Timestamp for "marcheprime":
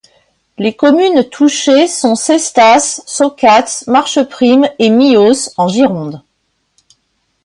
3.85-4.67